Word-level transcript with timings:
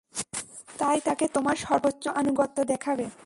তাই 0.77 0.97
তাকে 0.99 1.25
তোমার 1.27 1.57
সর্বোচ্চ 1.57 2.03
আনুগত্য 2.21 2.57
দেখাবে। 2.63 3.05